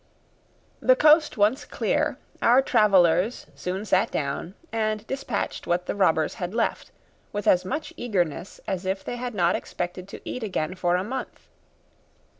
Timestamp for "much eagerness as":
7.63-8.87